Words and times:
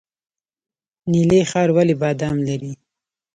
نیلي 1.11 1.39
ښار 1.49 1.69
ولې 1.75 1.95
بادام 2.01 2.37
لري؟ 2.47 2.71